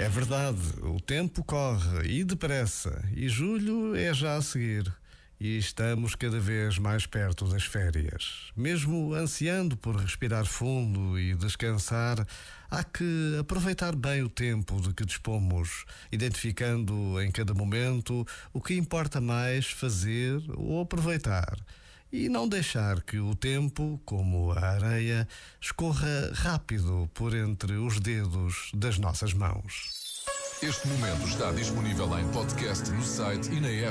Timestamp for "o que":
18.54-18.76